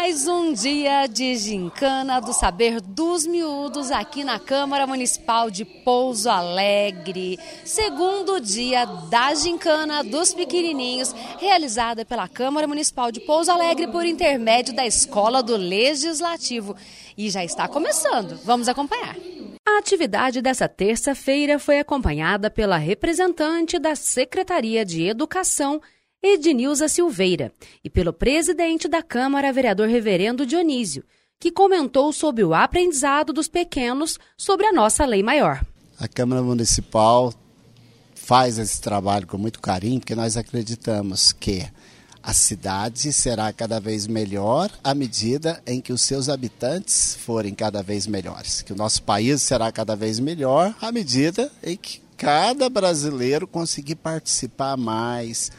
Mais 0.00 0.28
um 0.28 0.52
dia 0.52 1.08
de 1.08 1.34
gincana 1.34 2.20
do 2.20 2.32
saber 2.32 2.80
dos 2.80 3.26
miúdos 3.26 3.90
aqui 3.90 4.22
na 4.22 4.38
Câmara 4.38 4.86
Municipal 4.86 5.50
de 5.50 5.64
Pouso 5.64 6.30
Alegre. 6.30 7.36
Segundo 7.64 8.40
dia 8.40 8.84
da 8.84 9.34
gincana 9.34 10.04
dos 10.04 10.32
pequenininhos, 10.32 11.12
realizada 11.40 12.04
pela 12.04 12.28
Câmara 12.28 12.68
Municipal 12.68 13.10
de 13.10 13.18
Pouso 13.18 13.50
Alegre 13.50 13.88
por 13.88 14.06
intermédio 14.06 14.72
da 14.72 14.86
Escola 14.86 15.42
do 15.42 15.56
Legislativo. 15.56 16.76
E 17.16 17.28
já 17.28 17.44
está 17.44 17.66
começando. 17.66 18.38
Vamos 18.44 18.68
acompanhar. 18.68 19.16
A 19.66 19.78
atividade 19.78 20.40
dessa 20.40 20.68
terça-feira 20.68 21.58
foi 21.58 21.80
acompanhada 21.80 22.48
pela 22.48 22.78
representante 22.78 23.80
da 23.80 23.96
Secretaria 23.96 24.84
de 24.84 25.02
Educação 25.02 25.82
Ednilza 26.22 26.88
Silveira, 26.88 27.52
e 27.84 27.88
pelo 27.88 28.12
presidente 28.12 28.88
da 28.88 29.02
Câmara, 29.02 29.52
vereador 29.52 29.88
Reverendo 29.88 30.44
Dionísio, 30.44 31.04
que 31.38 31.52
comentou 31.52 32.12
sobre 32.12 32.42
o 32.42 32.52
aprendizado 32.52 33.32
dos 33.32 33.46
pequenos 33.46 34.18
sobre 34.36 34.66
a 34.66 34.72
nossa 34.72 35.06
lei 35.06 35.22
maior. 35.22 35.64
A 35.98 36.08
Câmara 36.08 36.42
Municipal 36.42 37.32
faz 38.14 38.58
esse 38.58 38.80
trabalho 38.80 39.26
com 39.26 39.38
muito 39.38 39.60
carinho, 39.60 40.00
porque 40.00 40.14
nós 40.14 40.36
acreditamos 40.36 41.32
que 41.32 41.64
a 42.20 42.34
cidade 42.34 43.12
será 43.12 43.52
cada 43.52 43.78
vez 43.78 44.06
melhor 44.06 44.70
à 44.82 44.94
medida 44.94 45.62
em 45.64 45.80
que 45.80 45.92
os 45.92 46.02
seus 46.02 46.28
habitantes 46.28 47.14
forem 47.14 47.54
cada 47.54 47.82
vez 47.82 48.06
melhores. 48.06 48.60
Que 48.60 48.72
o 48.72 48.76
nosso 48.76 49.02
país 49.04 49.40
será 49.40 49.70
cada 49.70 49.94
vez 49.94 50.18
melhor 50.18 50.74
à 50.80 50.90
medida 50.90 51.50
em 51.62 51.76
que 51.76 52.02
cada 52.16 52.68
brasileiro 52.68 53.46
conseguir 53.46 53.94
participar 53.94 54.76
mais, 54.76 55.50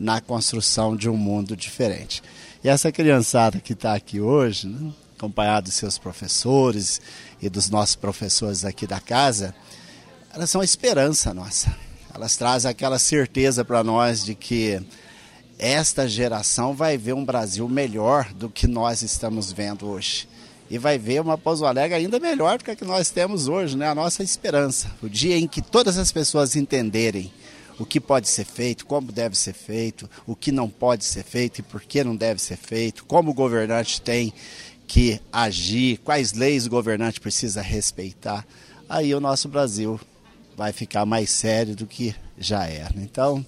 na 0.00 0.20
construção 0.20 0.96
de 0.96 1.08
um 1.08 1.16
mundo 1.16 1.56
diferente. 1.56 2.22
E 2.62 2.68
essa 2.68 2.90
criançada 2.90 3.60
que 3.60 3.72
está 3.72 3.94
aqui 3.94 4.20
hoje, 4.20 4.66
né, 4.66 4.92
acompanhada 5.16 5.62
dos 5.62 5.74
seus 5.74 5.98
professores 5.98 7.00
e 7.40 7.48
dos 7.48 7.68
nossos 7.68 7.96
professores 7.96 8.64
aqui 8.64 8.86
da 8.86 9.00
casa, 9.00 9.54
elas 10.32 10.50
são 10.50 10.60
a 10.60 10.64
esperança 10.64 11.34
nossa. 11.34 11.74
Elas 12.14 12.36
trazem 12.36 12.70
aquela 12.70 12.98
certeza 12.98 13.64
para 13.64 13.82
nós 13.84 14.24
de 14.24 14.34
que 14.34 14.80
esta 15.58 16.08
geração 16.08 16.72
vai 16.74 16.96
ver 16.96 17.14
um 17.14 17.24
Brasil 17.24 17.68
melhor 17.68 18.32
do 18.32 18.48
que 18.48 18.66
nós 18.66 19.02
estamos 19.02 19.52
vendo 19.52 19.88
hoje. 19.88 20.28
E 20.70 20.78
vai 20.78 20.98
ver 20.98 21.20
uma 21.20 21.38
Pouso 21.38 21.64
Alegre 21.64 21.96
ainda 21.96 22.20
melhor 22.20 22.58
do 22.58 22.64
que 22.64 22.70
a 22.70 22.76
que 22.76 22.84
nós 22.84 23.10
temos 23.10 23.48
hoje, 23.48 23.76
né? 23.76 23.88
A 23.88 23.94
nossa 23.94 24.22
esperança. 24.22 24.90
O 25.02 25.08
dia 25.08 25.36
em 25.36 25.48
que 25.48 25.62
todas 25.62 25.96
as 25.96 26.12
pessoas 26.12 26.54
entenderem 26.56 27.32
o 27.78 27.86
que 27.86 28.00
pode 28.00 28.28
ser 28.28 28.44
feito, 28.44 28.84
como 28.84 29.12
deve 29.12 29.36
ser 29.36 29.52
feito, 29.52 30.08
o 30.26 30.34
que 30.34 30.50
não 30.50 30.68
pode 30.68 31.04
ser 31.04 31.22
feito 31.22 31.60
e 31.60 31.62
por 31.62 31.80
que 31.82 32.02
não 32.02 32.16
deve 32.16 32.40
ser 32.40 32.56
feito, 32.56 33.04
como 33.04 33.30
o 33.30 33.34
governante 33.34 34.00
tem 34.00 34.32
que 34.86 35.20
agir, 35.32 35.98
quais 35.98 36.32
leis 36.32 36.66
o 36.66 36.70
governante 36.70 37.20
precisa 37.20 37.60
respeitar, 37.60 38.46
aí 38.88 39.14
o 39.14 39.20
nosso 39.20 39.48
Brasil 39.48 40.00
vai 40.56 40.72
ficar 40.72 41.06
mais 41.06 41.30
sério 41.30 41.76
do 41.76 41.86
que 41.86 42.14
já 42.36 42.66
era. 42.66 42.94
Então, 42.96 43.44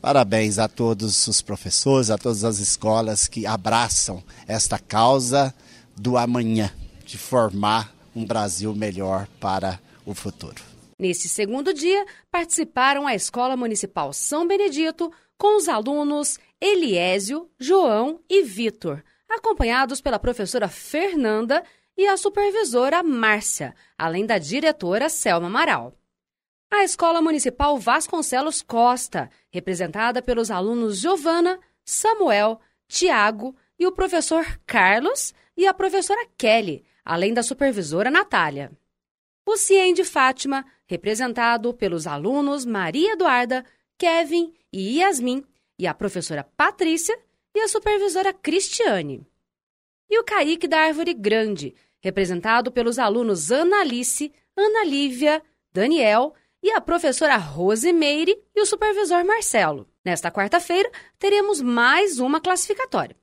parabéns 0.00 0.58
a 0.58 0.68
todos 0.68 1.26
os 1.26 1.42
professores, 1.42 2.10
a 2.10 2.16
todas 2.16 2.44
as 2.44 2.58
escolas 2.58 3.28
que 3.28 3.44
abraçam 3.44 4.22
esta 4.46 4.78
causa 4.78 5.52
do 5.96 6.16
amanhã, 6.16 6.70
de 7.04 7.18
formar 7.18 7.92
um 8.14 8.24
Brasil 8.24 8.74
melhor 8.74 9.26
para 9.40 9.80
o 10.06 10.14
futuro. 10.14 10.77
Nesse 10.98 11.28
segundo 11.28 11.72
dia, 11.72 12.04
participaram 12.30 13.06
a 13.06 13.14
Escola 13.14 13.56
Municipal 13.56 14.12
São 14.12 14.46
Benedito 14.46 15.12
com 15.36 15.56
os 15.56 15.68
alunos 15.68 16.38
Eliésio, 16.60 17.48
João 17.56 18.20
e 18.28 18.42
Vitor, 18.42 19.04
acompanhados 19.28 20.00
pela 20.00 20.18
professora 20.18 20.66
Fernanda 20.68 21.62
e 21.96 22.06
a 22.06 22.16
supervisora 22.16 23.02
Márcia, 23.02 23.74
além 23.96 24.26
da 24.26 24.38
diretora 24.38 25.08
Selma 25.08 25.46
Amaral. 25.46 25.94
A 26.70 26.82
Escola 26.82 27.22
Municipal 27.22 27.78
Vasconcelos 27.78 28.60
Costa, 28.60 29.30
representada 29.50 30.20
pelos 30.20 30.50
alunos 30.50 30.98
Giovana, 30.98 31.60
Samuel, 31.84 32.60
Tiago 32.88 33.54
e 33.78 33.86
o 33.86 33.92
professor 33.92 34.44
Carlos 34.66 35.32
e 35.56 35.66
a 35.66 35.72
professora 35.72 36.26
Kelly, 36.36 36.84
além 37.04 37.32
da 37.32 37.42
supervisora 37.42 38.10
Natália. 38.10 38.72
O 39.46 39.56
CIEM 39.56 39.94
de 39.94 40.04
Fátima, 40.04 40.64
representado 40.88 41.72
pelos 41.74 42.06
alunos 42.06 42.64
Maria 42.64 43.12
Eduarda, 43.12 43.64
Kevin 43.98 44.54
e 44.72 44.98
Yasmin, 44.98 45.44
e 45.78 45.86
a 45.86 45.94
professora 45.94 46.42
Patrícia 46.56 47.16
e 47.54 47.60
a 47.60 47.68
supervisora 47.68 48.32
Cristiane. 48.32 49.24
E 50.10 50.18
o 50.18 50.24
Caíque 50.24 50.66
da 50.66 50.78
Árvore 50.80 51.14
Grande, 51.14 51.74
representado 52.00 52.72
pelos 52.72 52.98
alunos 52.98 53.52
Ana 53.52 53.80
Alice, 53.80 54.32
Ana 54.56 54.84
Lívia, 54.84 55.42
Daniel 55.72 56.34
e 56.62 56.72
a 56.72 56.80
professora 56.80 57.36
Rosemeire 57.36 58.36
e 58.54 58.60
o 58.60 58.66
supervisor 58.66 59.24
Marcelo. 59.24 59.86
Nesta 60.04 60.30
quarta-feira, 60.30 60.90
teremos 61.18 61.60
mais 61.60 62.18
uma 62.18 62.40
classificatória. 62.40 63.14